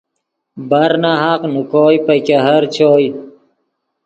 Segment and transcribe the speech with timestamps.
[0.69, 3.07] برناحق نے کوئے پے ګہر چوئے